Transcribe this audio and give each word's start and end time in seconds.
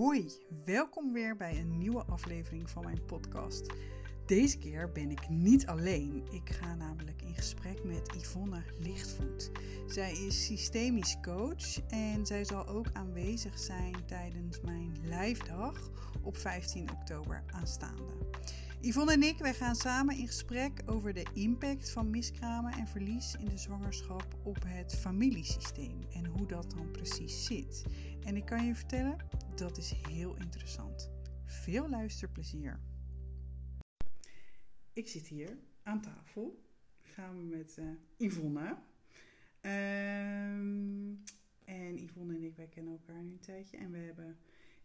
Hoi, 0.00 0.30
welkom 0.64 1.12
weer 1.12 1.36
bij 1.36 1.58
een 1.58 1.78
nieuwe 1.78 2.04
aflevering 2.04 2.70
van 2.70 2.84
mijn 2.84 3.04
podcast. 3.04 3.72
Deze 4.26 4.58
keer 4.58 4.92
ben 4.92 5.10
ik 5.10 5.28
niet 5.28 5.66
alleen. 5.66 6.26
Ik 6.30 6.50
ga 6.50 6.74
namelijk 6.74 7.22
in 7.22 7.34
gesprek 7.34 7.84
met 7.84 8.14
Yvonne 8.14 8.62
Lichtvoet. 8.78 9.50
Zij 9.86 10.12
is 10.12 10.44
systemisch 10.44 11.16
coach 11.22 11.88
en 11.88 12.26
zij 12.26 12.44
zal 12.44 12.66
ook 12.66 12.86
aanwezig 12.92 13.58
zijn 13.58 14.06
tijdens 14.06 14.60
mijn 14.60 14.96
live 15.02 15.44
dag 15.44 15.90
op 16.22 16.36
15 16.36 16.90
oktober 16.90 17.42
aanstaande. 17.46 18.12
Yvonne 18.82 19.12
en 19.12 19.22
ik 19.22 19.38
wij 19.38 19.54
gaan 19.54 19.74
samen 19.74 20.16
in 20.16 20.26
gesprek 20.26 20.82
over 20.86 21.14
de 21.14 21.26
impact 21.34 21.90
van 21.90 22.10
miskramen 22.10 22.72
en 22.72 22.86
verlies 22.86 23.34
in 23.34 23.44
de 23.44 23.58
zwangerschap 23.58 24.36
op 24.42 24.56
het 24.66 24.94
familiesysteem 24.94 26.06
en 26.12 26.26
hoe 26.26 26.46
dat 26.46 26.70
dan 26.70 26.90
precies 26.90 27.44
zit. 27.44 27.84
En 28.24 28.36
ik 28.36 28.44
kan 28.44 28.66
je 28.66 28.74
vertellen, 28.74 29.16
dat 29.54 29.76
is 29.76 29.92
heel 30.08 30.36
interessant. 30.36 31.10
Veel 31.44 31.88
luisterplezier. 31.88 32.80
Ik 34.92 35.08
zit 35.08 35.26
hier 35.26 35.58
aan 35.82 36.00
tafel 36.00 36.62
samen 37.02 37.48
met 37.48 37.76
uh, 37.78 37.86
Yvonne. 38.16 38.76
Um, 39.60 41.22
en 41.64 42.02
Yvonne 42.02 42.34
en 42.34 42.42
ik, 42.42 42.56
wij 42.56 42.68
kennen 42.68 42.92
elkaar 42.92 43.22
nu 43.22 43.32
een 43.32 43.40
tijdje. 43.40 43.76
En 43.76 43.90
we 43.90 43.98
hebben 43.98 44.38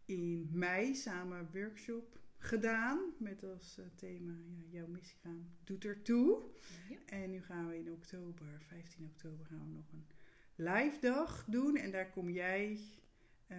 in 0.06 0.50
mei 0.52 0.96
samen 0.96 1.50
workshop 1.54 2.24
gedaan 2.38 3.14
met 3.18 3.44
als 3.44 3.78
uh, 3.80 3.86
thema 3.96 4.34
ja, 4.34 4.64
jouw 4.70 4.88
miskraam 4.88 5.46
doet 5.64 5.86
ertoe. 5.86 6.44
Ja. 6.90 6.98
En 7.06 7.32
nu 7.32 7.42
gaan 7.42 7.68
we 7.68 7.78
in 7.78 7.92
oktober, 7.92 8.48
15 8.68 9.06
oktober, 9.06 9.46
gaan 9.46 9.68
we 9.68 9.74
nog 9.74 9.92
een 9.92 10.06
live 10.56 11.00
dag 11.02 11.46
doen. 11.48 11.78
En 11.78 11.92
daar 11.92 12.10
kom 12.10 12.30
jij 12.30 12.80
uh, 13.48 13.58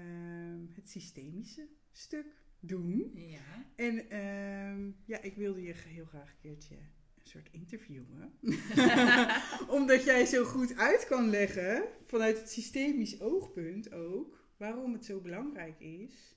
het 0.75 0.91
systemische 0.91 1.69
stuk 1.93 2.27
doen. 2.61 3.13
Ja. 3.15 3.67
En 3.77 3.95
uh, 3.95 4.93
ja, 5.05 5.21
ik 5.21 5.37
wilde 5.37 5.63
je 5.63 5.75
heel 5.75 6.05
graag 6.05 6.31
een 6.31 6.41
keertje 6.41 6.75
een 6.75 7.27
soort 7.27 7.49
interviewen. 7.51 8.33
Omdat 9.79 10.05
jij 10.05 10.27
zo 10.27 10.45
goed 10.45 10.77
uit 10.77 11.07
kan 11.07 11.31
leggen, 11.31 11.85
vanuit 12.05 12.39
het 12.39 12.51
systemisch 12.51 13.21
oogpunt 13.21 13.93
ook, 13.93 14.45
waarom 14.57 14.93
het 14.93 15.05
zo 15.05 15.21
belangrijk 15.21 15.81
is 15.81 16.37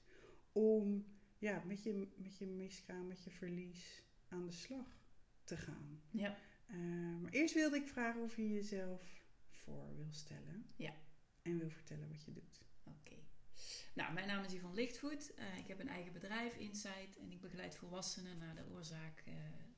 om 0.52 1.06
ja, 1.40 1.64
met, 1.66 1.84
je, 1.84 2.08
met 2.16 2.38
je 2.38 2.46
misgaan, 2.46 3.08
met 3.08 3.24
je 3.24 3.32
verlies 3.32 4.04
aan 4.28 4.46
de 4.46 4.52
slag 4.52 5.08
te 5.44 5.58
gaan. 5.58 6.02
Ja. 6.12 6.38
Uh, 6.68 7.22
maar 7.22 7.32
eerst 7.32 7.54
wilde 7.54 7.76
ik 7.78 7.88
vragen 7.88 8.22
of 8.22 8.36
je 8.36 8.50
jezelf 8.50 9.24
voor 9.48 9.96
wil 9.96 10.12
stellen. 10.12 10.66
Ja. 10.76 10.96
En 11.42 11.58
wil 11.58 11.70
vertellen 11.70 12.10
wat 12.10 12.24
je 12.24 12.32
doet. 12.32 12.62
Oké. 12.84 13.16
Nou, 13.94 14.14
mijn 14.14 14.28
naam 14.28 14.44
is 14.44 14.54
Yvonne 14.54 14.76
Lichtvoet. 14.76 15.32
Uh, 15.40 15.58
ik 15.58 15.68
heb 15.68 15.80
een 15.80 15.90
eigen 15.90 16.14
bedrijf, 16.14 16.56
Insight, 16.56 17.18
en 17.18 17.32
ik 17.32 17.42
begeleid 17.42 17.76
volwassenen 17.76 18.38
naar 18.38 18.56
de 18.56 18.66
oorzaak 18.70 19.24
uh, 19.28 19.34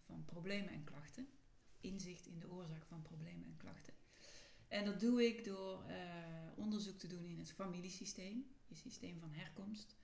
van 0.05 0.25
problemen 0.25 0.73
en 0.73 0.83
klachten. 0.83 1.27
Inzicht 1.79 2.25
in 2.25 2.39
de 2.39 2.49
oorzaak 2.49 2.85
van 2.85 3.01
problemen 3.01 3.45
en 3.45 3.57
klachten. 3.57 3.93
En 4.67 4.85
dat 4.85 4.99
doe 4.99 5.25
ik 5.25 5.43
door 5.43 5.85
onderzoek 6.55 6.97
te 6.97 7.07
doen 7.07 7.25
in 7.25 7.39
het 7.39 7.51
familiesysteem, 7.51 8.45
je 8.67 8.75
systeem 8.75 9.19
van 9.19 9.31
herkomst. 9.31 9.97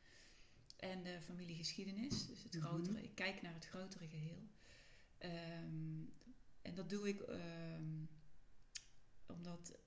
En 0.78 1.04
de 1.04 1.22
familiegeschiedenis, 1.22 2.28
dus 2.28 2.44
het 2.44 2.56
grotere. 2.56 2.92
Mm-hmm. 2.92 3.06
Ik 3.06 3.16
kijk 3.16 3.42
naar 3.42 3.54
het 3.54 3.66
grotere 3.66 4.08
geheel. 4.08 4.48
Um, 5.64 6.14
en 6.62 6.76
dat 6.76 6.90
doe 6.90 7.08
ik 7.08 7.22
um, 7.30 8.10
omdat 9.26 9.78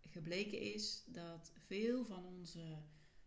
gebleken 0.00 0.60
is 0.60 1.04
dat 1.06 1.52
veel 1.56 2.04
van 2.04 2.24
onze 2.24 2.78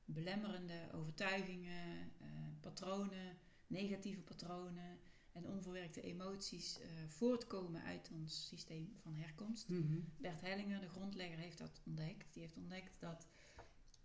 belemmerende 0.05 0.89
overtuigingen, 0.93 2.11
uh, 2.21 2.27
patronen, 2.59 3.37
negatieve 3.67 4.21
patronen 4.21 4.99
en 5.31 5.47
onverwerkte 5.47 6.01
emoties 6.01 6.79
uh, 6.79 6.85
voortkomen 7.07 7.83
uit 7.83 8.11
ons 8.11 8.47
systeem 8.47 8.95
van 9.01 9.15
herkomst. 9.15 9.69
Mm-hmm. 9.69 10.05
Bert 10.17 10.41
Hellinger, 10.41 10.81
de 10.81 10.89
grondlegger, 10.89 11.37
heeft 11.37 11.57
dat 11.57 11.81
ontdekt. 11.85 12.33
Die 12.33 12.41
heeft 12.41 12.57
ontdekt 12.57 12.99
dat, 12.99 13.27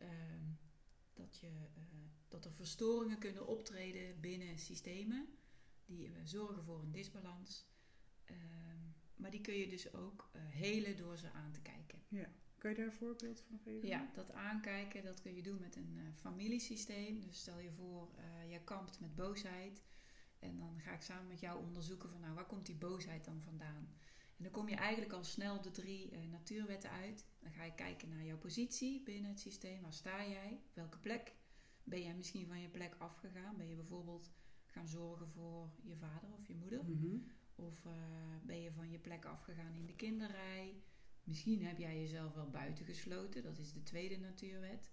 uh, 0.03 0.09
dat, 1.21 1.39
je, 1.41 1.47
uh, 1.47 1.83
dat 2.29 2.45
er 2.45 2.53
verstoringen 2.53 3.19
kunnen 3.19 3.47
optreden 3.47 4.21
binnen 4.21 4.59
systemen 4.59 5.29
die 5.85 6.11
zorgen 6.25 6.65
voor 6.65 6.83
een 6.83 6.93
disbalans. 6.93 7.67
Ehm, 8.25 8.79
maar 9.17 9.31
die 9.31 9.41
kun 9.41 9.55
je 9.55 9.69
dus 9.69 9.93
ook 9.93 10.31
helen 10.35 10.97
door 10.97 11.19
ze 11.19 11.31
aan 11.33 11.53
te 11.53 11.61
kijken. 11.61 12.03
Ja. 12.09 12.29
Kan 12.59 12.71
je 12.71 12.77
daar 12.77 12.87
een 12.87 12.93
voorbeeld 12.93 13.41
van 13.41 13.59
geven? 13.59 13.89
Ja, 13.89 14.11
dat 14.15 14.33
aankijken 14.33 15.05
dat 15.05 15.21
kun 15.21 15.35
je 15.35 15.43
doen 15.43 15.61
met 15.61 15.77
een 15.77 15.97
uh, 15.97 16.03
familiesysteem. 16.15 17.21
Dus 17.21 17.39
stel 17.39 17.59
je 17.59 17.73
voor, 17.73 18.11
uh, 18.19 18.51
je 18.51 18.61
kampt 18.65 19.01
met 19.01 19.15
boosheid. 19.15 19.83
En 20.39 20.59
dan 20.59 20.81
ga 20.81 20.93
ik 20.93 21.03
samen 21.03 21.29
met 21.29 21.41
jou 21.41 21.65
onderzoeken 21.65 22.11
van 22.11 22.21
nou, 22.21 22.35
waar 22.35 22.47
komt 22.47 22.67
die 22.67 22.77
boosheid 22.77 23.25
dan 23.25 23.43
vandaan? 23.43 23.95
En 24.41 24.47
dan 24.47 24.55
kom 24.55 24.69
je 24.69 24.77
eigenlijk 24.77 25.13
al 25.13 25.25
snel 25.25 25.57
op 25.57 25.63
de 25.63 25.71
drie 25.71 26.13
uh, 26.13 26.19
natuurwetten 26.31 26.91
uit. 26.91 27.27
Dan 27.39 27.53
ga 27.53 27.65
je 27.65 27.75
kijken 27.75 28.09
naar 28.09 28.25
jouw 28.25 28.39
positie 28.39 29.03
binnen 29.03 29.31
het 29.31 29.41
systeem. 29.41 29.83
Waar 29.83 29.93
sta 29.93 30.27
jij? 30.27 30.61
Op 30.69 30.75
welke 30.75 30.99
plek? 30.99 31.35
Ben 31.85 32.03
jij 32.03 32.15
misschien 32.15 32.47
van 32.47 32.61
je 32.61 32.69
plek 32.69 32.95
afgegaan? 32.99 33.57
Ben 33.57 33.69
je 33.69 33.75
bijvoorbeeld 33.75 34.31
gaan 34.67 34.89
zorgen 34.89 35.29
voor 35.29 35.71
je 35.83 35.97
vader 35.97 36.33
of 36.33 36.47
je 36.47 36.55
moeder? 36.55 36.85
Mm-hmm. 36.85 37.25
Of 37.55 37.87
ben 38.43 38.61
je 38.61 38.73
van 38.73 38.91
je 38.91 38.99
plek 38.99 39.25
afgegaan 39.25 39.75
in 39.75 39.87
de 39.87 39.95
kinderrij? 39.95 40.83
Misschien 41.25 41.65
heb 41.65 41.79
jij 41.79 42.01
jezelf 42.01 42.35
wel 42.35 42.51
buitengesloten, 42.51 43.43
dat 43.43 43.59
is 43.59 43.73
de 43.73 43.83
tweede 43.83 44.17
natuurwet. 44.17 44.93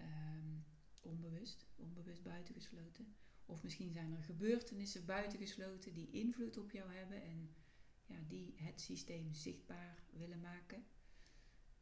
Um, 0.00 0.64
onbewust, 1.00 1.66
onbewust 1.76 2.22
buitengesloten. 2.22 3.14
Of 3.46 3.62
misschien 3.62 3.92
zijn 3.92 4.12
er 4.12 4.22
gebeurtenissen 4.22 5.04
buitengesloten 5.04 5.92
die 5.92 6.10
invloed 6.10 6.58
op 6.58 6.70
jou 6.70 6.92
hebben 6.92 7.22
en 7.22 7.54
ja, 8.06 8.16
die 8.26 8.54
het 8.56 8.80
systeem 8.80 9.34
zichtbaar 9.34 10.02
willen 10.10 10.40
maken. 10.40 10.84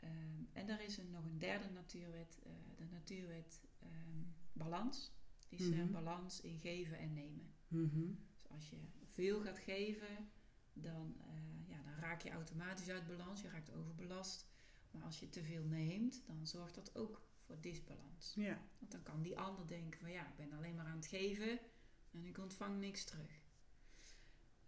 Um, 0.05 0.49
en 0.53 0.69
er 0.69 0.81
is 0.81 0.97
een, 0.97 1.11
nog 1.11 1.25
een 1.25 1.39
derde 1.39 1.71
natuurwet, 1.71 2.39
uh, 2.47 2.53
de 2.77 2.85
natuurwet 2.85 3.65
um, 3.83 4.35
balans. 4.53 5.13
Die 5.49 5.59
is 5.59 5.67
een 5.67 5.91
balans 5.91 6.41
in 6.41 6.59
geven 6.59 6.99
en 6.99 7.13
nemen. 7.13 7.55
Mm-hmm. 7.69 8.19
Dus 8.33 8.49
als 8.49 8.71
je 8.71 8.77
veel 9.05 9.41
gaat 9.41 9.59
geven, 9.59 10.31
dan, 10.73 11.17
uh, 11.19 11.69
ja, 11.69 11.83
dan 11.83 11.95
raak 11.95 12.23
je 12.23 12.31
automatisch 12.31 12.89
uit 12.89 13.07
balans, 13.07 13.41
je 13.41 13.49
raakt 13.49 13.73
overbelast. 13.73 14.51
Maar 14.91 15.03
als 15.03 15.21
je 15.21 15.29
te 15.29 15.43
veel 15.43 15.65
neemt, 15.65 16.27
dan 16.27 16.47
zorgt 16.47 16.75
dat 16.75 16.97
ook 16.97 17.23
voor 17.39 17.61
disbalans. 17.61 18.35
Ja. 18.35 18.61
Want 18.79 18.93
dan 18.93 19.03
kan 19.03 19.23
die 19.23 19.39
ander 19.39 19.67
denken 19.67 20.01
van 20.01 20.11
ja, 20.11 20.29
ik 20.29 20.37
ben 20.37 20.53
alleen 20.53 20.75
maar 20.75 20.87
aan 20.87 20.97
het 20.97 21.07
geven 21.07 21.61
en 22.11 22.25
ik 22.25 22.39
ontvang 22.39 22.81
niks 22.81 23.05
terug. 23.05 23.41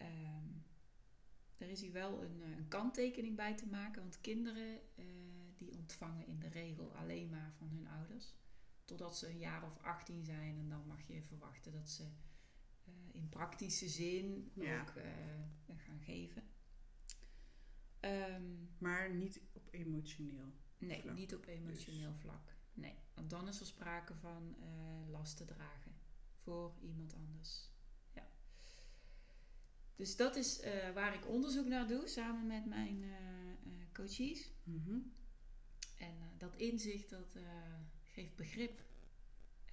Um, 0.01 0.65
er 1.59 1.69
is 1.69 1.81
hier 1.81 1.93
wel 1.93 2.23
een, 2.23 2.41
een, 2.41 2.69
kanttekening 2.69 3.37
bij 3.37 3.57
te 3.57 3.67
maken, 3.67 4.03
want 4.03 4.21
kinderen 4.21 4.81
uh, 4.97 5.05
die 5.57 5.73
ontvangen 5.73 6.27
in 6.27 6.39
de 6.39 6.49
regel 6.49 6.95
alleen 6.95 7.31
maar 7.31 7.53
van 7.59 7.69
hun 7.69 7.89
ouders. 7.89 8.35
Totdat 8.85 9.19
ze 9.19 9.29
een 9.29 9.39
jaar 9.39 9.65
of 9.65 9.79
18 9.79 10.25
zijn 10.25 10.59
en 10.59 10.69
dan 10.69 10.87
mag 10.87 11.07
je 11.07 11.23
verwachten 11.23 11.73
dat 11.73 11.91
ze 11.91 12.03
uh, 12.89 12.95
in 13.13 13.29
praktische 13.29 13.89
zin 13.89 14.51
ja. 14.55 14.81
ook 14.81 14.95
uh, 14.97 15.05
gaan 15.77 16.01
geven. 16.01 16.43
Um, 18.01 18.69
maar 18.79 19.15
niet 19.15 19.41
op 19.53 19.69
emotioneel 19.71 20.53
nee, 20.79 21.01
vlak. 21.01 21.15
niet 21.15 21.35
op 21.35 21.47
emotioneel 21.47 22.13
dus. 22.13 22.21
vlak. 22.21 22.57
Nee, 22.75 22.99
want 23.15 23.31
dan 23.31 23.49
is 23.49 23.61
er 23.61 23.67
sprake 23.67 24.15
van 24.15 24.57
uh, 24.61 25.11
lasten 25.11 25.47
dragen 25.47 25.93
voor 26.33 26.75
iemand 26.81 27.15
anders. 27.15 27.74
Dus 29.97 30.17
dat 30.17 30.37
is 30.37 30.61
waar 30.95 31.15
ik 31.15 31.29
onderzoek 31.29 31.67
naar 31.67 31.89
doe 31.89 32.09
samen 32.09 32.47
met 32.47 32.67
mijn 32.67 33.05
coaches. 33.93 34.53
Mm-hmm. 34.63 35.13
En 35.99 36.15
dat 36.39 36.57
inzicht 36.57 37.11
dat 37.11 37.37
geeft 38.03 38.37
begrip. 38.37 38.83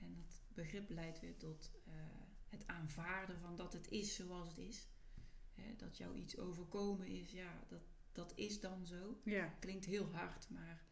En 0.02 0.14
dat 0.16 0.42
begrip 0.54 0.90
leidt 0.90 1.20
weer 1.20 1.38
tot 1.38 1.72
het 2.50 2.68
aanvaarden 2.68 3.40
van 3.40 3.56
dat 3.56 3.74
het 3.74 3.90
is 3.90 4.16
zoals 4.16 4.48
het 4.48 4.58
is. 4.58 4.88
Hè, 5.54 5.76
dat 5.76 5.98
jou 5.98 6.18
iets 6.18 6.38
overkomen 6.38 7.08
is, 7.08 7.32
ja, 7.32 7.64
dat, 7.68 7.82
dat 8.12 8.34
is 8.36 8.60
dan 8.60 8.86
zo. 8.86 9.22
Ja. 9.24 9.46
Klinkt 9.60 9.86
heel 9.86 10.12
hard, 10.12 10.50
maar 10.50 10.84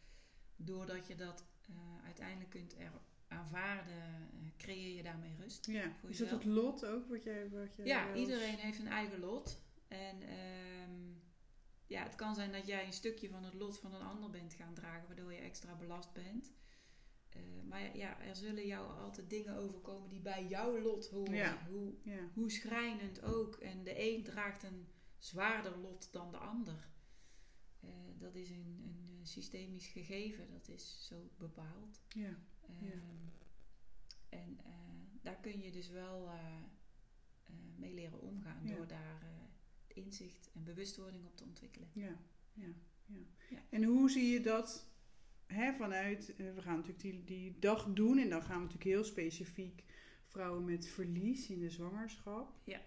doordat 0.56 1.08
je 1.08 1.16
dat 1.16 1.46
uh, 1.70 1.76
uiteindelijk 2.04 2.50
kunt 2.50 2.78
er 2.78 2.92
aanvaarden, 3.30 4.30
uh, 4.34 4.50
creëer 4.58 4.96
je 4.96 5.04
daarmee 5.04 5.36
rust. 5.40 5.66
Ja. 5.66 5.92
Voor 6.00 6.10
is 6.10 6.18
dat 6.18 6.30
het 6.30 6.46
lot 6.46 6.86
ook 6.86 7.08
wat 7.08 7.24
jij. 7.24 7.50
Wat 7.50 7.76
jij 7.76 7.86
ja, 7.86 8.10
als... 8.10 8.20
iedereen 8.20 8.58
heeft 8.58 8.80
een 8.80 8.88
eigen 8.88 9.20
lot. 9.20 9.62
En 9.88 10.22
um, 10.22 11.22
ja, 11.86 12.04
het 12.04 12.16
kan 12.16 12.36
zijn 12.36 12.52
dat 12.52 12.68
jij 12.68 12.86
een 12.86 12.94
stukje 12.94 13.30
van 13.30 13.44
het 13.44 13.54
lot 13.54 13.80
van 13.80 13.94
een 13.94 14.02
ander 14.02 14.30
bent 14.30 14.54
gaan 14.54 14.74
dragen, 14.74 15.08
waardoor 15.08 15.34
je 15.34 15.40
extra 15.40 15.76
belast 15.76 16.14
bent. 16.14 16.54
Uh, 17.36 17.42
maar 17.68 17.98
ja, 17.98 18.22
er 18.22 18.36
zullen 18.36 18.68
jou 18.68 19.00
altijd 19.00 19.30
dingen 19.30 19.58
overkomen 19.58 20.10
die 20.10 20.22
bij 20.22 20.48
jouw 20.48 20.80
lot 20.80 21.10
horen. 21.10 21.36
Ja. 21.36 21.68
Hoe, 21.70 21.94
ja. 22.04 22.30
hoe 22.34 22.52
schrijnend 22.52 23.22
ook. 23.22 23.56
En 23.56 23.84
de 23.84 24.02
een 24.02 24.24
draagt 24.24 24.64
een 24.64 24.88
zwaarder 25.18 25.78
lot 25.78 26.12
dan 26.12 26.32
de 26.32 26.38
ander. 26.38 26.88
Uh, 27.84 27.90
dat 28.18 28.36
is 28.36 28.50
een, 28.50 28.82
een, 28.84 29.08
systemisch 29.28 29.88
gegeven, 29.88 30.50
dat 30.52 30.68
is 30.70 31.08
zo 31.08 31.32
bepaald. 31.38 32.02
Ja. 32.08 32.38
Um, 32.82 33.32
En 34.30 34.60
eh, 34.64 34.72
daar 35.22 35.40
kun 35.40 35.62
je 35.62 35.72
dus 35.72 35.90
wel 35.90 36.28
eh, 36.28 36.36
eh, 37.46 37.54
mee 37.76 37.94
leren 37.94 38.22
omgaan 38.22 38.68
Ja. 38.68 38.76
door 38.76 38.88
daar 38.88 39.22
inzicht 39.88 40.50
en 40.54 40.64
bewustwording 40.64 41.26
op 41.26 41.36
te 41.38 41.44
ontwikkelen. 41.44 41.90
Ja, 41.94 42.18
ja, 42.54 42.74
ja. 43.06 43.20
Ja. 43.50 43.58
En 43.70 43.84
hoe 43.84 44.10
zie 44.10 44.30
je 44.34 44.42
dat 44.42 44.88
hè, 45.46 45.74
vanuit, 45.74 46.34
we 46.38 46.62
gaan 46.62 46.76
natuurlijk 46.76 47.04
die, 47.04 47.24
die 47.24 47.60
dag 47.60 47.94
doen 47.94 48.18
en 48.18 48.30
dan 48.30 48.42
gaan 48.42 48.56
we 48.56 48.64
natuurlijk 48.64 48.84
heel 48.90 49.04
specifiek 49.04 49.84
vrouwen 50.26 50.66
met 50.66 50.88
verlies 50.88 51.50
in 51.50 51.60
de 51.60 51.70
zwangerschap. 51.70 52.60
Ja. 52.64 52.82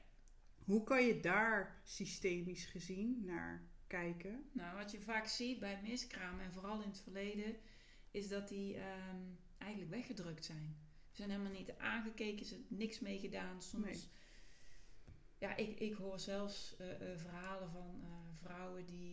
Hoe 0.65 0.85
kan 0.85 1.07
je 1.07 1.21
daar 1.21 1.81
systemisch 1.85 2.65
gezien 2.65 3.25
naar 3.25 3.69
kijken? 3.87 4.45
Nou, 4.53 4.77
wat 4.77 4.91
je 4.91 5.01
vaak 5.01 5.27
ziet 5.27 5.59
bij 5.61 5.81
miskramen 5.83 6.45
en 6.45 6.53
vooral 6.53 6.83
in 6.83 6.89
het 6.89 7.01
verleden, 7.01 7.57
is 8.11 8.29
dat 8.29 8.49
die 8.49 8.77
ehm, 8.77 9.21
eigenlijk 9.63 9.91
weggedrukt 9.91 10.45
zijn. 10.45 10.77
Ze 11.11 11.17
zijn 11.17 11.31
helemaal 11.31 11.53
niet 11.53 11.77
aangekeken, 11.79 12.47
ze 12.47 12.55
hebben 12.55 12.79
niks 12.79 13.01
mee 13.01 13.19
gedaan. 13.19 13.63
Soms, 13.63 13.85
Nee. 13.85 14.01
ja, 15.39 15.57
ik, 15.57 15.81
ik 15.81 15.95
hoor 15.95 16.21
zelfs 16.21 16.77
eh, 16.77 16.91
eh, 17.13 17.19
verhalen 17.19 17.71
van 17.71 18.01
eh, 18.03 18.09
vrouwen 18.41 18.87
die, 18.87 19.13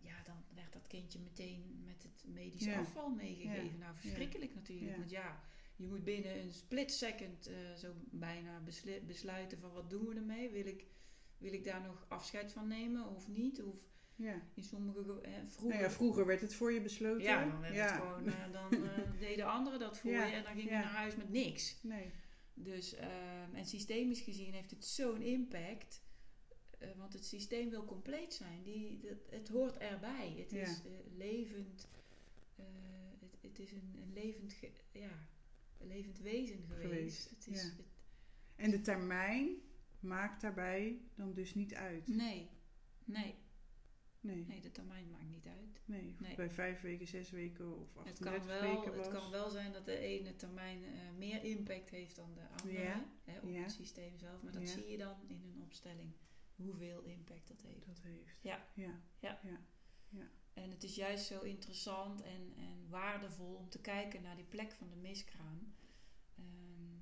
ja, 0.00 0.22
dan 0.24 0.44
werd 0.54 0.72
dat 0.72 0.86
kindje 0.86 1.18
meteen 1.18 1.82
met 1.84 2.02
het 2.02 2.24
medisch 2.26 2.64
Ja. 2.64 2.78
afval 2.78 3.08
meegegeven. 3.10 3.64
Ja. 3.72 3.78
Nou, 3.78 3.96
verschrikkelijk 3.96 4.54
natuurlijk, 4.54 4.96
want 4.96 5.10
ja, 5.10 5.40
je 5.76 5.86
moet 5.86 6.04
binnen 6.04 6.38
een 6.40 6.52
split 6.52 6.92
second 6.92 7.50
zo 7.76 7.94
bijna 8.10 8.62
besluiten 9.06 9.58
van 9.58 9.72
wat 9.72 9.90
doen 9.90 10.06
we 10.08 10.14
ermee? 10.14 10.50
Wil 10.50 10.66
ik, 10.66 10.86
wil 11.38 11.52
ik 11.52 11.64
daar 11.64 11.80
nog 11.82 12.04
afscheid 12.08 12.52
van 12.52 12.68
nemen 12.68 13.08
of 13.08 13.28
niet? 13.28 13.62
Of 13.62 13.76
Ja. 14.18 14.42
in 14.54 14.62
sommige 14.62 15.04
ge- 15.04 15.20
eh, 15.20 15.32
vroeger. 15.46 15.68
Nou 15.68 15.82
ja, 15.82 15.90
vroeger 15.90 16.26
werd 16.26 16.40
het 16.40 16.54
voor 16.54 16.72
je 16.72 16.80
besloten. 16.80 17.22
Ja, 17.22 17.44
dan 17.48 17.60
werd 17.60 17.74
Ja. 17.74 17.84
het 17.92 18.00
gewoon, 18.02 18.26
eh, 18.26 18.52
dan 18.52 18.84
eh, 18.84 18.98
deden 19.28 19.46
anderen 19.46 19.78
dat 19.78 19.98
voor 19.98 20.10
Ja, 20.10 20.24
je 20.24 20.32
en 20.32 20.42
dan 20.42 20.52
ging 20.52 20.64
je 20.64 20.70
naar 20.70 20.82
huis 20.84 21.16
met 21.16 21.28
niks. 21.30 21.82
Nee. 21.82 22.10
Dus, 22.54 22.94
ehm, 22.94 23.54
en 23.54 23.64
systemisch 23.64 24.20
gezien 24.20 24.52
heeft 24.52 24.70
het 24.70 24.84
zo'n 24.84 25.22
impact, 25.22 26.02
eh, 26.78 26.88
want 26.96 27.12
het 27.12 27.24
systeem 27.26 27.70
wil 27.70 27.84
compleet 27.84 28.34
zijn. 28.34 28.62
Die, 28.62 29.00
dat, 29.00 29.18
het 29.30 29.48
hoort 29.48 29.76
erbij. 29.76 30.34
Het 30.38 30.52
is 30.52 30.82
levend, 31.16 31.88
het, 33.20 33.36
het 33.40 33.58
is 33.58 33.72
een, 33.72 33.94
een 34.02 34.12
levend, 34.12 34.52
ge- 34.52 34.72
ja, 34.92 35.28
een 35.78 35.86
levend 35.86 36.18
wezen 36.18 36.58
geweest. 36.68 36.82
Geweest, 36.88 37.30
Het 37.30 37.46
is, 37.46 37.62
het- 37.62 37.72
En 38.56 38.70
de 38.70 38.80
termijn 38.80 39.48
maakt 40.00 40.40
daarbij 40.40 41.00
dan 41.14 41.32
dus 41.34 41.54
niet 41.54 41.74
uit. 41.74 42.06
nee, 42.08 42.48
nee, 43.04 43.34
Nee, 44.20 44.44
nee, 44.46 44.60
de 44.60 44.70
termijn 44.70 45.08
maakt 45.10 45.28
niet 45.28 45.46
uit. 45.46 45.80
nee. 45.84 46.16
Bij 46.36 46.50
vijf 46.50 46.80
weken, 46.80 47.06
zes 47.06 47.30
weken 47.30 47.78
of 47.80 47.94
Het 47.94 48.06
38 48.06 48.38
kan, 48.38 48.46
wel, 48.46 48.60
weken 48.76 48.96
was. 48.96 49.06
het 49.06 49.14
kan 49.14 49.30
wel 49.30 49.50
zijn 49.50 49.72
dat 49.72 49.84
de 49.84 49.98
ene 49.98 50.36
termijn 50.36 50.84
eh, 50.84 50.90
meer 51.16 51.44
impact 51.44 51.90
heeft 51.90 52.16
dan 52.16 52.34
de 52.34 52.48
andere 52.48 52.82
Ja, 52.82 53.04
hè, 53.24 53.38
op 53.40 53.48
ja. 53.48 53.60
het 53.62 53.72
systeem 53.72 54.18
zelf. 54.18 54.42
Maar 54.42 54.52
dat 54.52 54.62
Ja. 54.62 54.68
zie 54.68 54.90
je 54.90 54.96
dan 54.98 55.16
in 55.28 55.42
een 55.42 55.62
opstelling 55.62 56.12
hoeveel 56.56 57.02
impact 57.02 57.48
dat 57.48 57.62
heeft. 57.62 57.86
Dat 57.86 58.00
heeft. 58.02 58.36
Ja. 58.42 58.66
Ja. 58.74 59.00
Ja. 59.18 59.40
ja. 59.42 59.60
En 60.54 60.70
het 60.70 60.82
is 60.84 60.94
juist 60.94 61.26
zo 61.26 61.40
interessant 61.40 62.22
en, 62.22 62.52
en 62.56 62.88
waardevol 62.88 63.54
om 63.54 63.68
te 63.68 63.80
kijken 63.80 64.22
naar 64.22 64.36
die 64.36 64.44
plek 64.44 64.72
van 64.72 64.90
de 64.90 64.96
miskraam. 64.96 65.74
Ehm, 66.36 66.96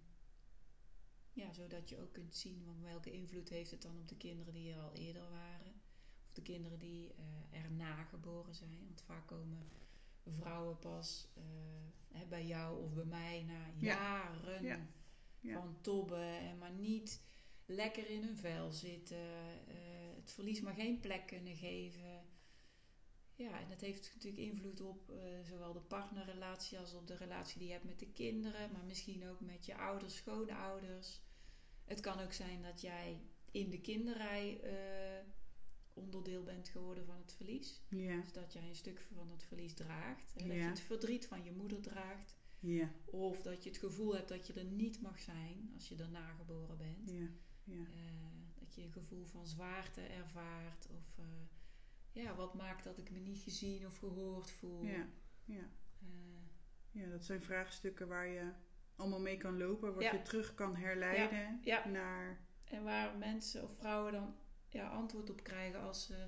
ja, 1.32 1.52
zodat 1.52 1.88
je 1.88 2.00
ook 2.00 2.12
kunt 2.12 2.36
zien 2.36 2.62
van 2.64 2.82
welke 2.82 3.10
invloed 3.12 3.48
heeft 3.48 3.70
het 3.70 3.82
dan 3.82 3.98
op 3.98 4.08
de 4.08 4.16
kinderen 4.16 4.54
die 4.54 4.72
er 4.72 4.80
al 4.80 4.92
eerder 4.94 5.28
waren. 5.30 5.75
De 6.36 6.42
kinderen 6.42 6.78
die 6.78 7.12
eh 7.14 7.62
erna 7.64 8.04
geboren 8.04 8.54
zijn. 8.54 8.78
Want 8.84 9.02
vaak 9.02 9.26
komen 9.26 9.68
vrouwen 10.26 10.78
pas 10.78 11.28
eh, 11.34 12.20
bij 12.28 12.46
jou 12.46 12.82
of 12.82 12.94
bij 12.94 13.04
mij 13.04 13.42
na 13.46 13.66
Ja. 13.66 13.94
jaren 13.94 14.62
Ja. 14.64 14.86
Ja. 15.40 15.52
van 15.52 15.76
tobben 15.80 16.38
en 16.38 16.58
maar 16.58 16.72
niet 16.72 17.20
lekker 17.66 18.10
in 18.10 18.22
hun 18.24 18.36
vel 18.36 18.70
zitten. 18.70 19.16
eh, 19.68 19.74
het 20.16 20.32
verlies 20.32 20.60
maar 20.60 20.74
geen 20.74 21.00
plek 21.00 21.26
kunnen 21.26 21.56
geven. 21.56 22.24
Ja, 23.34 23.60
en 23.60 23.68
dat 23.68 23.80
heeft 23.80 24.10
natuurlijk 24.14 24.42
invloed 24.42 24.80
op 24.80 25.12
zowel 25.42 25.72
de 25.72 25.80
partnerrelatie 25.80 26.78
als 26.78 26.94
op 26.94 27.06
de 27.06 27.16
relatie 27.16 27.58
die 27.58 27.66
je 27.66 27.72
hebt 27.72 27.84
met 27.86 27.98
de 27.98 28.12
kinderen, 28.12 28.72
maar 28.72 28.84
misschien 28.84 29.28
ook 29.28 29.40
met 29.40 29.66
je 29.66 29.76
ouders, 29.76 30.16
schoonouders. 30.16 31.20
Het 31.84 32.00
kan 32.00 32.20
ook 32.20 32.32
zijn 32.32 32.62
dat 32.62 32.80
jij 32.80 33.20
in 33.50 33.70
de 33.70 33.80
kinderrij 33.80 34.60
onderdeel 35.96 36.42
bent 36.42 36.68
geworden 36.68 37.06
van 37.06 37.18
het 37.20 37.32
verlies. 37.32 37.82
Ja. 37.88 38.20
Dus 38.20 38.32
dat 38.32 38.52
jij 38.52 38.68
een 38.68 38.74
stuk 38.74 39.00
van 39.14 39.30
het 39.30 39.42
verlies 39.42 39.74
draagt. 39.74 40.32
En 40.36 40.48
dat 40.48 40.56
je 40.56 40.62
het 40.62 40.80
verdriet 40.80 41.26
van 41.26 41.44
je 41.44 41.52
moeder 41.52 41.80
draagt. 41.80 42.36
Ja. 42.60 42.90
Of 43.04 43.42
dat 43.42 43.62
je 43.62 43.68
het 43.68 43.78
gevoel 43.78 44.14
hebt 44.14 44.28
dat 44.28 44.46
je 44.46 44.52
er 44.52 44.64
niet 44.64 45.00
mag 45.02 45.20
zijn 45.20 45.70
als 45.74 45.88
je 45.88 45.94
daarna 45.94 46.32
geboren 46.32 46.76
bent. 46.76 47.10
Ja. 47.10 47.28
Ja. 47.64 47.82
Eh, 47.84 48.12
dat 48.58 48.74
je 48.74 48.82
een 48.82 48.92
gevoel 48.92 49.24
van 49.24 49.46
zwaarte 49.46 50.00
ervaart. 50.00 50.88
Of 50.90 51.18
eh, 51.18 52.22
ja, 52.22 52.34
wat 52.34 52.54
maakt 52.54 52.84
dat 52.84 52.98
ik 52.98 53.10
me 53.10 53.18
niet 53.18 53.38
gezien 53.38 53.86
of 53.86 53.98
gehoord 53.98 54.50
voel. 54.50 54.84
Ja. 54.84 55.06
Ja. 55.44 55.70
Eh, 56.00 56.08
Ja, 56.90 57.10
dat 57.10 57.24
zijn 57.24 57.42
vraagstukken 57.42 58.08
waar 58.08 58.26
je 58.28 58.52
allemaal 58.96 59.20
mee 59.20 59.36
kan 59.36 59.58
lopen, 59.58 59.94
wat 59.94 60.02
je 60.10 60.22
terug 60.22 60.54
kan 60.54 60.76
herleiden 60.76 61.60
naar. 61.92 62.40
en 62.64 62.84
waar 62.84 63.18
mensen 63.18 63.62
of 63.62 63.76
vrouwen 63.76 64.12
dan 64.12 64.34
ja, 64.76 64.88
antwoord 64.88 65.30
op 65.30 65.42
krijgen 65.42 65.80
als 65.80 66.06
ze 66.06 66.26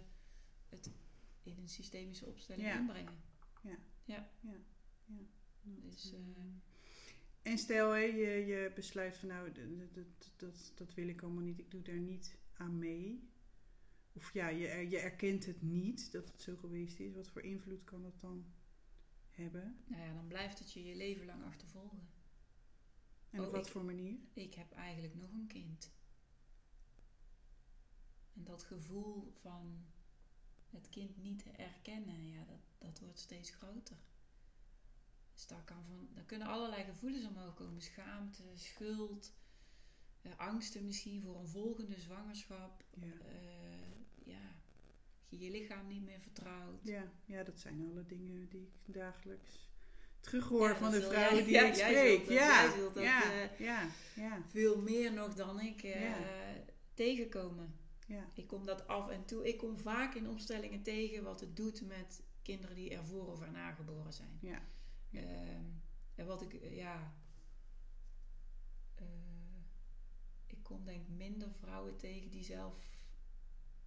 het 0.69 0.91
in 1.43 1.59
een 1.59 1.69
systemische 1.69 2.27
opstelling 2.27 2.67
Ja. 2.69 2.79
inbrengen. 2.79 3.13
Dat, 4.07 4.23
Dus, 5.63 6.13
eh, 6.13 6.19
En 7.43 7.59
stel, 7.59 7.91
hè, 7.91 7.99
je, 8.01 8.47
je 8.47 8.73
besluit 8.75 9.17
van 9.17 9.29
nou, 9.29 9.53
dat, 9.53 9.95
dat, 9.95 10.33
dat, 10.37 10.73
dat 10.75 10.95
wil 10.95 11.09
ik 11.09 11.23
allemaal 11.23 11.43
niet, 11.43 11.59
ik 11.59 11.71
doe 11.71 11.83
daar 11.83 11.99
niet 11.99 12.39
aan 12.55 12.79
mee. 12.79 13.29
Of 14.13 14.33
ja, 14.33 14.49
je, 14.49 14.89
je 14.89 14.99
erkent 14.99 15.47
het 15.47 15.63
niet 15.63 16.13
dat 16.13 16.29
het 16.29 16.43
zo 16.43 16.57
geweest 16.57 16.99
is. 17.01 17.15
Wat 17.15 17.29
voor 17.29 17.43
invloed 17.43 17.85
kan 17.85 18.03
dat 18.03 18.21
dan 18.21 18.47
hebben? 19.31 19.77
nou 19.87 20.03
ja, 20.03 20.13
dan 20.13 20.27
blijft 20.27 20.59
het 20.59 20.73
je 20.73 20.85
je 20.85 20.97
leven 20.97 21.27
lang 21.27 21.45
achtervolgen. 21.45 22.09
En 23.31 23.41
Oh, 23.41 23.47
op 23.47 23.53
wat 23.53 23.67
ik- 23.67 23.73
voor 23.73 23.85
manier? 23.85 24.19
ik 24.33 24.55
heb 24.55 24.73
eigenlijk 24.73 25.15
nog 25.15 25.33
een 25.33 25.47
kind. 25.47 25.91
En 28.39 28.45
dat 28.45 28.63
gevoel 28.63 29.33
van 29.41 29.85
het 30.71 30.89
kind 30.89 31.17
niet 31.23 31.45
erkennen, 31.57 32.27
ja, 32.29 32.45
dat, 32.45 32.61
dat 32.79 32.99
wordt 33.01 33.19
steeds 33.19 33.51
groter. 33.51 33.97
Dus 35.35 35.47
daar, 35.47 35.65
kan 35.65 35.85
van, 35.89 36.09
daar 36.15 36.25
kunnen 36.25 36.49
allerlei 36.49 36.85
gevoelens 36.85 37.25
omhoog 37.27 37.55
komen. 37.55 37.83
Schaamte, 37.83 38.43
schuld, 38.55 39.33
eh, 40.23 40.33
angsten 40.37 40.85
misschien 40.85 41.23
voor 41.23 41.37
een 41.39 41.49
volgende 41.49 42.01
zwangerschap. 42.01 42.85
Ja. 42.95 43.07
Eh, 43.07 44.25
ja, 44.25 44.55
je 45.29 45.39
je 45.39 45.51
lichaam 45.51 45.87
niet 45.87 46.05
meer 46.05 46.21
vertrouwt. 46.21 46.81
Ja, 46.83 47.13
ja, 47.25 47.43
dat 47.43 47.61
zijn 47.61 47.87
alle 47.91 48.07
dingen 48.07 48.49
die 48.49 48.63
ik 48.63 48.95
dagelijks 48.95 49.71
terughoor 50.21 50.69
Ja, 50.69 50.77
van 50.77 50.91
de 50.91 51.03
vrouwen 51.03 51.45
die 51.45 51.55
ik 51.67 51.75
jij 51.75 51.89
spreek. 51.91 52.25
dat- 52.25 52.35
ja, 52.35 52.77
dat, 52.77 52.95
ja, 52.95 53.33
ja, 53.59 53.89
ja, 54.17 54.43
Veel 54.49 54.81
meer 54.81 55.13
nog 55.13 55.35
dan 55.35 55.61
ik 55.61 55.83
eh, 55.83 56.13
tegenkomen. 56.95 57.75
Ja, 58.09 58.29
Ik 58.35 58.47
kom 58.47 58.67
dat 58.67 58.87
af 58.87 59.09
en 59.09 59.25
toe. 59.25 59.49
Ik 59.49 59.59
kom 59.59 59.79
vaak 59.79 60.15
in 60.15 60.29
opstellingen 60.29 60.83
tegen 60.83 61.23
wat 61.23 61.41
het 61.41 61.57
doet 61.57 61.87
met 61.87 62.23
kinderen 62.43 62.77
die 62.77 62.91
ervoor 62.91 63.27
of 63.27 63.41
erna 63.43 63.73
geboren 63.73 64.13
zijn. 64.13 64.39
ja, 64.41 64.63
Ja. 65.11 65.21
Ehm, 65.21 65.65
en 66.15 66.27
wat 66.27 66.43
ik, 66.43 66.53
eh, 66.55 66.77
ja. 66.77 67.15
eh, 68.95 69.05
ik 70.47 70.63
kom 70.63 70.85
denk 70.85 71.03
ik 71.03 71.09
minder 71.09 71.53
vrouwen 71.53 71.97
tegen 71.97 72.31
die 72.31 72.45
zelf 72.45 72.75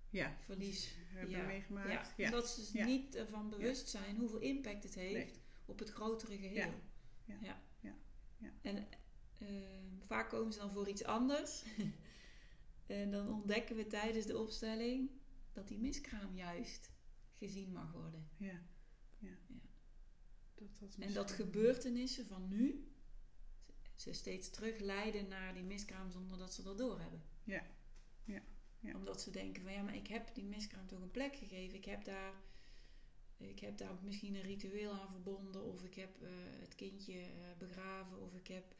ja. 0.09 0.35
verlies 0.45 0.95
Hebben 1.07 1.29
ja, 1.37 1.45
meegemaakt. 1.45 1.89
Ja, 1.91 2.13
Ja. 2.17 2.25
omdat 2.25 2.49
ze 2.49 2.59
dus 2.59 2.85
niet 2.85 3.15
ervan 3.15 3.49
bewust 3.49 3.87
zijn 3.89 4.17
hoeveel 4.17 4.39
impact 4.39 4.83
het 4.83 4.95
heeft 4.95 5.13
Nee. 5.33 5.41
op 5.65 5.79
het 5.79 5.89
grotere 5.89 6.37
geheel. 6.37 6.53
Ja. 6.55 6.73
Ja. 7.25 7.37
Ja. 7.41 7.61
Ja. 7.79 7.93
Ja. 8.37 8.51
En 8.61 8.87
ehm, 9.37 10.05
vaak 10.05 10.29
komen 10.29 10.53
ze 10.53 10.59
dan 10.59 10.71
voor 10.71 10.89
iets 10.89 11.03
anders. 11.03 11.63
en 12.91 13.11
dan 13.11 13.29
ontdekken 13.29 13.75
we 13.75 13.87
tijdens 13.87 14.25
de 14.25 14.37
opstelling 14.37 15.09
dat 15.51 15.67
die 15.67 15.79
miskraam 15.79 16.35
juist 16.35 16.91
gezien 17.33 17.71
mag 17.71 17.91
worden. 17.91 18.29
Ja, 18.37 18.61
ja. 19.19 19.37
Ja. 19.47 19.59
Dat, 20.55 20.79
dat 20.79 20.95
En 20.99 21.13
dat 21.13 21.31
gebeurtenissen 21.31 22.25
van 22.25 22.47
nu 22.47 22.91
ze 23.95 24.13
steeds 24.13 24.49
terug 24.49 24.79
leiden 24.79 25.27
naar 25.27 25.53
die 25.53 25.63
miskraam 25.63 26.11
zonder 26.11 26.37
dat 26.37 26.53
ze 26.53 26.63
dat 26.63 26.77
doorhebben. 26.77 27.21
Ja. 27.43 27.65
Ja. 28.23 28.41
Ja. 28.79 28.95
Omdat 28.95 29.21
ze 29.21 29.31
denken 29.31 29.63
van 29.63 29.71
ja, 29.71 29.81
maar 29.81 29.95
ik 29.95 30.07
heb 30.07 30.35
die 30.35 30.43
miskraam 30.43 30.87
toch 30.87 31.01
een 31.01 31.11
plek 31.11 31.35
gegeven. 31.35 31.77
Ik 31.77 31.85
heb 31.85 32.03
daar, 32.03 32.33
ik 33.37 33.59
heb 33.59 33.77
daar 33.77 33.95
misschien 34.03 34.35
een 34.35 34.41
ritueel 34.41 34.91
aan 34.91 35.11
verbonden. 35.11 35.63
Of 35.63 35.83
ik 35.83 35.95
heb 35.95 36.21
eh, 36.21 36.29
het 36.59 36.75
kindje 36.75 37.19
eh, 37.19 37.57
begraven. 37.57 38.21
Of 38.21 38.33
ik 38.33 38.47
heb, 38.47 38.75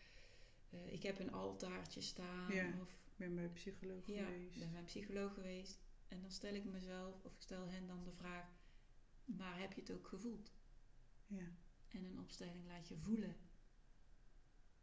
eh, 0.70 0.94
ik 0.94 1.04
heb 1.04 1.20
een 1.20 1.32
altaartje 1.32 2.02
staan. 2.02 2.54
Ja. 2.54 2.74
Of 2.82 3.01
ben 3.22 3.36
bij 3.36 3.44
een 3.44 3.54
psycholoog 3.54 4.08
ja, 4.08 4.28
ik 4.28 4.34
geweest. 4.34 4.60
ben 4.60 4.70
bij 4.72 4.80
een 4.80 4.86
psycholoog 4.86 5.34
geweest. 5.34 5.80
En 6.08 6.22
dan 6.22 6.32
stel 6.32 6.54
ik 6.54 6.66
mezelf, 6.66 7.24
of 7.24 7.34
ik 7.36 7.42
stel 7.42 7.68
hen 7.70 7.88
dan 7.88 8.04
de 8.04 8.12
vraag, 8.14 8.46
maar 9.26 9.60
heb 9.60 9.74
je 9.74 9.82
het 9.82 9.92
ook 9.92 10.08
gevoeld? 10.08 10.52
Ja, 11.28 11.52
En 11.88 12.04
een 12.04 12.20
opstelling 12.20 12.66
laat 12.68 12.88
je 12.88 12.98
voelen 12.98 13.36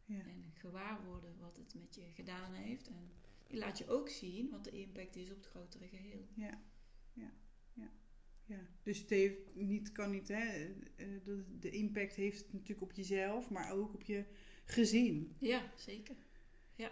Ja. 0.04 0.20
En 0.26 0.50
gewaar 0.54 1.04
worden 1.04 1.38
wat 1.38 1.56
het 1.56 1.74
met 1.74 1.94
je 1.94 2.10
gedaan 2.14 2.52
heeft. 2.54 2.88
En 2.88 3.10
die 3.46 3.58
laat 3.58 3.78
je 3.78 3.88
ook 3.88 4.08
zien 4.08 4.50
wat 4.50 4.64
de 4.64 4.70
impact 4.70 5.16
is 5.16 5.30
op 5.30 5.36
het 5.36 5.46
grotere 5.46 5.88
geheel. 5.88 6.26
Ja, 6.34 6.60
ja, 7.12 7.32
ja. 7.72 7.90
ja. 8.44 8.66
Dus 8.82 8.98
het 8.98 9.10
heeft 9.10 9.54
niet, 9.54 9.92
kan 9.92 10.10
niet, 10.10 10.28
hè, 10.28 10.36
eh, 10.36 10.70
eh, 10.96 11.24
de, 11.24 11.58
de 11.58 11.70
impact 11.70 12.14
heeft 12.14 12.38
het 12.38 12.52
natuurlijk 12.52 12.82
op 12.82 12.92
jezelf, 12.92 13.50
maar 13.50 13.72
ook 13.72 13.94
op 13.94 14.02
je 14.02 14.24
gezin 14.64 15.36
Ja, 15.38 15.72
zeker. 15.76 16.16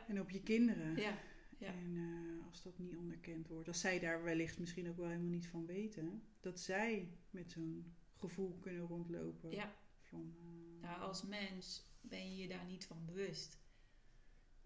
en 0.09 0.21
op 0.21 0.31
je 0.31 0.43
kinderen. 0.43 0.97
Ja, 0.97 1.19
ja. 1.59 1.67
En 1.67 1.97
eh, 1.97 2.47
als 2.47 2.63
dat 2.63 2.79
niet 2.79 2.97
onderkend 2.97 3.49
wordt, 3.49 3.69
als 3.69 3.81
zij 3.81 3.99
daar 3.99 4.23
wellicht 4.23 4.59
misschien 4.59 4.89
ook 4.89 4.97
wel 4.97 5.07
helemaal 5.09 5.31
niet 5.31 5.47
van 5.49 5.67
weten, 5.67 6.23
dat 6.41 6.61
zij 6.61 7.11
met 7.31 7.51
zo'n 7.51 7.95
gevoel 8.15 8.59
kunnen 8.61 8.87
rondlopen. 8.87 9.51
ja. 9.51 9.75
Van, 10.03 10.35
eh, 10.41 10.83
Nou, 10.89 11.01
als 11.01 11.23
mens 11.23 11.85
ben 12.01 12.31
je 12.31 12.37
je 12.43 12.49
daar 12.49 12.65
niet 12.65 12.87
van 12.87 13.05
bewust. 13.07 13.59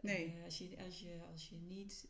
Nee. 0.00 0.34
Eh, 0.36 0.44
als, 0.44 0.58
je, 0.58 0.76
als, 0.84 1.00
je, 1.00 1.20
als 1.32 1.48
je 1.48 1.56
niet 1.56 2.08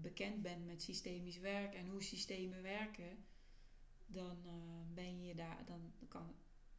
bekend 0.00 0.42
bent 0.42 0.66
met 0.66 0.82
systemisch 0.82 1.38
werk 1.38 1.74
en 1.74 1.88
hoe 1.88 2.02
systemen 2.02 2.62
werken, 2.62 3.24
dan 4.06 4.36
ben 4.94 5.24
je 5.24 5.34
daar, 5.34 5.62
dan 5.66 5.92
kan, 6.08 6.34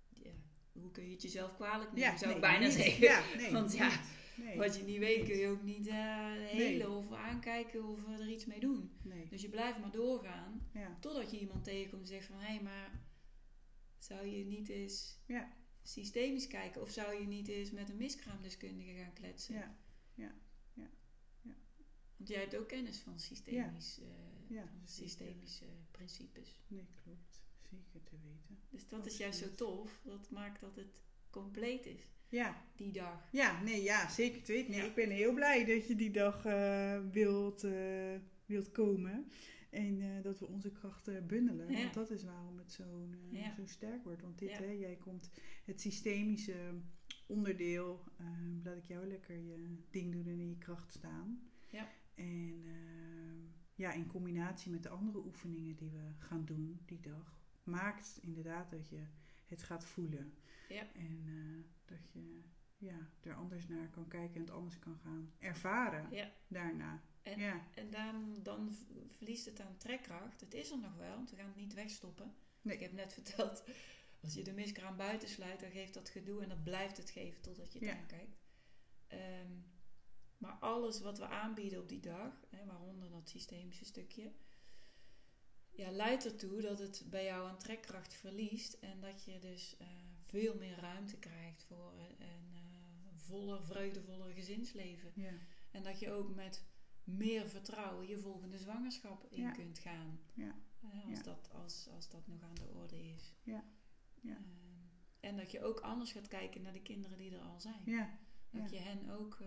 ja, 0.10 0.32
hoe 0.72 0.92
kun 0.92 1.04
je 1.06 1.12
het 1.12 1.22
jezelf 1.22 1.56
kwalijk 1.56 1.92
nemen, 1.94 2.10
ja, 2.10 2.18
zou 2.18 2.34
ik 2.36 2.42
bijna 2.42 2.66
niet. 2.66 2.74
zeggen. 2.74 3.02
Ja, 3.02 3.24
nee, 3.36 3.52
Want 3.52 3.74
ja, 3.74 3.90
niet. 3.90 4.00
Nee, 4.38 4.58
Wat 4.58 4.76
je 4.76 4.84
niet 4.84 4.98
weet 5.00 5.26
kun 5.26 5.38
je 5.38 5.48
ook 5.48 5.64
niet 5.64 5.88
eh 5.88 6.32
helen 6.34 6.78
Nee. 6.78 6.90
of 6.90 7.12
aankijken 7.12 7.84
of 7.86 8.08
er 8.20 8.30
iets 8.30 8.46
mee 8.46 8.60
doen. 8.60 8.92
nee. 9.04 9.28
Dus 9.30 9.42
je 9.42 9.50
blijft 9.50 9.80
maar 9.80 9.92
doorgaan 9.92 10.70
Ja, 10.74 10.98
totdat 11.00 11.32
je 11.32 11.40
iemand 11.40 11.64
tegenkomt 11.64 12.02
en 12.02 12.08
zegt 12.08 12.26
van 12.26 12.40
hé, 12.40 12.62
maar 12.62 13.06
zou 13.98 14.26
je 14.28 14.46
niet 14.46 14.70
eens 14.70 15.20
ja, 15.26 15.54
systemisch 15.82 16.48
kijken 16.48 16.82
of 16.82 16.90
zou 16.90 17.20
je 17.22 17.28
niet 17.28 17.48
eens 17.48 17.72
met 17.72 17.90
een 17.90 17.98
miskraamdeskundige 17.98 18.92
gaan 18.94 19.14
kletsen? 19.14 19.56
ja, 19.56 19.76
ja, 20.14 20.36
ja, 20.74 20.90
ja. 21.42 21.56
Want 22.18 22.30
jij 22.30 22.40
hebt 22.40 22.56
ook 22.56 22.68
kennis 22.68 23.00
van 23.00 23.20
systemisch, 23.20 24.00
eh, 24.50 24.58
van 24.58 24.82
systemische 24.88 25.66
principes. 25.92 26.62
Nee, 26.68 26.88
klopt. 27.04 27.42
Zeker 27.70 28.04
te 28.04 28.16
weten. 28.24 28.60
Dus 28.70 28.88
dat 28.88 29.06
is 29.06 29.18
juist 29.18 29.40
zo 29.40 29.52
tof. 29.56 30.02
Dat 30.04 30.30
maakt 30.30 30.62
dat 30.62 30.76
het 30.76 31.04
compleet 31.30 31.86
is, 31.86 32.02
Ja, 32.30 32.64
die 32.76 32.92
dag. 32.92 33.28
ja, 33.32 33.62
nee, 33.64 33.84
ja, 33.84 34.10
zeker 34.10 34.44
te 34.44 34.52
weten. 34.52 34.72
Nee, 34.72 34.80
Ja. 34.80 34.86
Ik 34.86 34.96
ben 34.96 35.10
heel 35.10 35.34
blij 35.34 35.66
dat 35.66 35.88
je 35.88 35.96
die 35.96 36.12
dag 36.12 36.46
eh, 36.46 37.00
wilt, 37.12 37.64
eh, 37.64 38.16
wilt 38.46 38.72
komen. 38.72 39.26
En 39.70 40.02
eh, 40.02 40.24
dat 40.24 40.40
we 40.40 40.48
onze 40.48 40.72
krachten 40.72 41.28
bundelen. 41.28 41.72
Ja. 41.72 41.82
Want 41.82 41.94
dat 41.94 42.12
is 42.12 42.24
waarom 42.24 42.58
het 42.58 42.72
zo, 42.72 43.08
Ja. 43.32 43.54
zo 43.56 43.66
sterk 43.66 44.04
wordt. 44.04 44.22
Want 44.22 44.40
dit, 44.40 44.58
hè, 44.58 44.66
jij 44.72 44.96
komt 44.96 45.30
het 45.66 45.82
systemische 45.82 46.56
onderdeel. 47.28 48.04
eh, 48.18 48.26
laat 48.64 48.78
ik 48.78 48.86
jou 48.86 49.08
lekker 49.08 49.36
je 49.38 49.78
ding 49.90 50.12
doen 50.12 50.28
en 50.28 50.40
in 50.40 50.50
je 50.50 50.58
kracht 50.58 50.92
staan. 50.94 51.40
Ja. 51.68 51.90
En 52.16 52.62
eh, 52.66 53.44
ja, 53.76 53.92
in 53.94 54.08
combinatie 54.08 54.72
met 54.72 54.84
de 54.84 54.90
andere 54.90 55.26
oefeningen 55.26 55.76
die 55.76 55.90
we 55.90 56.12
gaan 56.18 56.46
doen 56.46 56.80
die 56.86 57.00
dag, 57.00 57.42
maakt 57.64 58.18
inderdaad 58.22 58.72
dat 58.72 58.90
je 58.90 59.00
het 59.48 59.64
gaat 59.64 59.86
voelen. 59.86 60.34
Ja. 60.70 60.94
En 60.94 61.24
eh, 61.26 61.64
dat 61.86 62.12
je 62.12 62.42
ja, 62.78 63.10
er 63.22 63.36
anders 63.36 63.68
naar 63.68 63.90
kan 63.90 64.08
kijken 64.08 64.36
en 64.36 64.42
het 64.42 64.50
anders 64.52 64.80
kan 64.80 64.98
gaan 65.04 65.32
ervaren 65.40 66.08
Ja. 66.12 66.32
daarna. 66.48 67.02
En- 67.22 67.40
ja, 67.40 67.68
En 67.76 67.90
dan, 67.92 68.40
dan 68.44 68.76
verliest 69.08 69.46
het 69.46 69.60
aan 69.60 69.78
trekkracht. 69.78 70.42
Het 70.42 70.54
is 70.54 70.72
er 70.72 70.80
nog 70.80 70.96
wel, 70.96 71.16
want 71.16 71.30
we 71.30 71.36
gaan 71.36 71.46
het 71.48 71.56
niet 71.56 71.74
wegstoppen. 71.74 72.34
Nee. 72.62 72.76
Ik 72.76 72.82
heb 72.82 72.92
net 72.92 73.14
verteld, 73.14 73.64
als 74.22 74.34
je 74.34 74.44
de 74.44 74.54
miskraam 74.54 74.98
buiten 74.98 75.30
sluit, 75.30 75.60
dan 75.60 75.72
geeft 75.72 75.94
dat 75.94 76.10
gedoe 76.10 76.42
en 76.44 76.50
dat 76.50 76.64
blijft 76.64 76.98
het 76.98 77.10
geven 77.10 77.42
totdat 77.42 77.74
je 77.74 77.80
het 77.80 77.88
Ja. 77.88 77.96
aankijkt. 77.98 78.38
Ehm, 79.08 79.52
maar 80.38 80.52
alles 80.54 81.02
wat 81.02 81.18
we 81.18 81.28
aanbieden 81.28 81.82
op 81.82 81.90
die 81.90 82.00
dag, 82.00 82.46
hè, 82.50 82.66
waaronder 82.66 83.10
dat 83.10 83.30
systemische 83.30 83.86
stukje, 83.86 84.32
ja, 85.78 85.92
leidt 85.92 86.26
ertoe 86.26 86.62
dat 86.62 86.80
het 86.80 87.06
bij 87.10 87.26
jou 87.26 87.48
aan 87.50 87.58
trekkracht 87.58 88.14
verliest 88.14 88.74
en 88.74 89.00
dat 89.02 89.24
je 89.24 89.40
dus 89.40 89.78
eh, 89.78 89.88
veel 90.26 90.56
meer 90.56 90.80
ruimte 90.80 91.18
krijgt 91.18 91.64
voor 91.64 91.94
een, 91.94 92.28
een 92.28 92.54
eh, 92.54 92.60
voller, 93.16 93.64
vreugdevoller 93.64 94.32
gezinsleven. 94.34 95.12
ja, 95.16 95.34
En 95.72 95.84
dat 95.84 96.00
je 96.00 96.12
ook 96.12 96.36
met 96.36 96.66
meer 97.04 97.50
vertrouwen 97.50 98.08
je 98.08 98.20
volgende 98.20 98.58
zwangerschap 98.58 99.26
in 99.30 99.42
Ja. 99.42 99.52
kunt 99.52 99.80
gaan. 99.80 100.20
Ja. 100.34 100.56
Eh, 100.82 101.10
als, 101.10 101.24
dat, 101.24 101.50
als, 101.54 101.88
als 101.96 102.10
dat 102.10 102.28
nog 102.28 102.42
aan 102.44 102.56
de 102.56 102.68
orde 102.68 103.04
is. 103.14 103.34
Ja. 103.44 103.64
Ja. 104.22 104.36
Ehm, 104.36 104.46
en 105.20 105.38
dat 105.38 105.52
je 105.52 105.64
ook 105.64 105.80
anders 105.80 106.12
gaat 106.12 106.28
kijken 106.28 106.62
naar 106.62 106.74
de 106.74 106.82
kinderen 106.82 107.18
die 107.18 107.32
er 107.36 107.42
al 107.42 107.60
zijn. 107.60 107.82
ja. 107.86 108.18
Dat 108.52 108.70
je 108.72 108.78
hen 108.80 109.10
ook, 109.10 109.38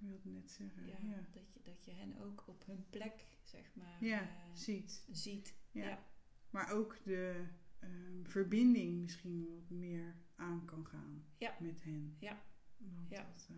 wilde 0.00 0.28
net 0.28 0.50
zeggen. 0.50 0.86
ja. 0.86 0.96
Dat, 1.32 1.52
je, 1.52 1.60
dat 1.62 1.84
je 1.84 1.90
hen 1.92 2.18
ook 2.18 2.44
op 2.46 2.66
hun 2.66 2.86
plek, 2.90 3.24
zeg 3.44 3.74
maar, 3.74 4.04
Ja, 4.04 4.20
eh, 4.20 4.28
ziet. 4.54 5.04
ziet. 5.10 5.54
Ja. 5.70 6.04
Maar 6.50 6.70
ook 6.72 6.96
de 7.04 7.44
ehm, 7.78 8.24
verbinding 8.24 9.00
misschien 9.00 9.48
wat 9.54 9.70
meer 9.70 10.14
aan 10.36 10.64
kan 10.64 10.86
gaan 10.86 11.24
Ja. 11.38 11.56
met 11.60 11.82
hen. 11.84 12.16
Ja. 12.18 12.42
Want 12.76 13.10
Ja. 13.10 13.22
dat, 13.22 13.48
eh, 13.50 13.56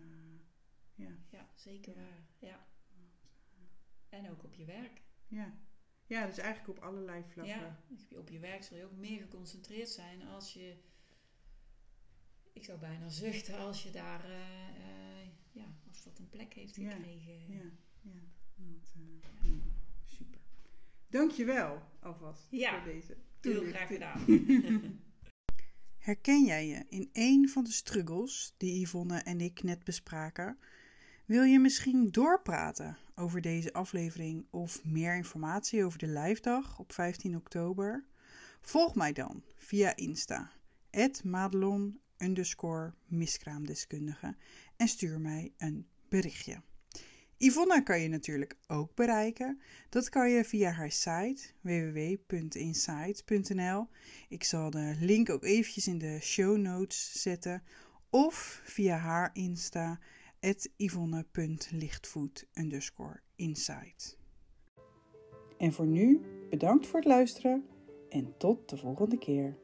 ja, 0.95 1.11
Ja, 1.31 1.49
zeker 1.55 1.95
Ja. 1.97 2.01
waar. 2.03 2.27
Ja. 2.39 2.67
En 4.09 4.31
ook 4.31 4.45
op 4.45 4.55
je 4.55 4.65
werk. 4.65 5.03
ja. 5.29 5.55
ja, 6.07 6.27
dus 6.27 6.39
eigenlijk 6.39 6.79
op 6.79 6.85
allerlei 6.85 7.25
vlakken. 7.25 7.55
Ja, 7.57 7.81
op 8.19 8.29
je 8.29 8.39
werk 8.39 8.63
zul 8.63 8.77
je 8.77 8.85
ook 8.85 8.97
meer 8.97 9.21
geconcentreerd 9.21 9.89
zijn 9.89 10.23
als 10.23 10.53
je, 10.53 10.77
ik 12.53 12.65
zou 12.65 12.79
bijna 12.79 13.09
zuchten 13.25 13.59
als 13.59 13.83
je 13.83 13.91
daar, 13.91 14.25
eh, 14.25 14.69
eh, 14.69 15.00
ja, 15.61 15.88
als 15.88 16.02
dat 16.02 16.19
een 16.19 16.29
plek 16.29 16.55
heeft 16.55 16.75
gekregen. 16.75 17.47
Ja, 17.49 17.71
ja. 18.02 18.21
Want, 18.55 18.93
eh, 18.95 19.02
ja, 19.43 19.61
super. 20.07 20.40
Dankjewel 21.09 21.83
alvast 22.00 22.47
Ja, 22.50 22.83
voor 22.83 22.93
deze 22.93 23.17
Heel 23.40 23.64
graag 23.64 23.88
gedaan. 23.88 24.21
Herken 25.99 26.45
jij 26.45 26.67
je 26.67 26.85
in 26.88 27.11
een 27.12 27.49
van 27.49 27.64
de 27.64 27.73
struggles 27.73 28.55
die 28.57 28.81
Yvonne 28.81 29.19
en 29.19 29.40
ik 29.40 29.62
net 29.62 29.85
bespraken? 29.85 30.59
Wil 31.25 31.43
je 31.43 31.59
misschien 31.59 32.11
doorpraten 32.11 32.97
over 33.14 33.40
deze 33.40 33.73
aflevering 33.73 34.47
of 34.50 34.85
meer 34.85 35.17
informatie 35.17 35.85
over 35.85 35.99
de 35.99 36.07
lijfdag 36.07 36.79
op 36.79 36.93
15 36.93 37.37
oktober? 37.37 38.05
Volg 38.61 38.95
mij 38.95 39.12
dan 39.12 39.43
via 39.57 39.97
Insta, 39.97 40.52
madelon 41.25 42.00
underscore 42.23 42.95
miskraamdeskundige 43.07 44.37
en 44.77 44.89
stuur 44.89 45.21
mij 45.21 45.53
een 45.57 45.87
berichtje. 46.09 46.62
Yvonne 47.37 47.83
kan 47.83 48.00
je 48.00 48.09
natuurlijk 48.09 48.57
ook 48.67 48.95
bereiken. 48.95 49.61
Dat 49.89 50.09
kan 50.09 50.31
je 50.31 50.45
via 50.45 50.71
haar 50.71 50.91
site 50.91 51.43
www.insight.nl. 51.61 53.89
Ik 54.29 54.45
zal 54.45 54.71
de 54.71 54.97
link 55.00 55.31
ook 55.31 55.45
eventjes 55.45 55.87
in 55.87 55.99
de 55.99 56.19
show 56.21 56.57
notes 56.57 57.23
zetten. 57.23 57.62
Of 58.11 58.61
via 58.65 58.97
haar 58.97 59.31
Insta, 59.33 60.00
yvonne.lichtvoet 60.77 62.47
insight. 63.37 64.19
En 65.59 65.73
voor 65.73 65.87
nu, 65.87 66.21
bedankt 66.50 66.87
voor 66.87 66.99
het 66.99 67.09
luisteren 67.09 67.65
en 68.09 68.35
tot 68.39 68.69
de 68.69 68.77
volgende 68.77 69.19
keer. 69.19 69.59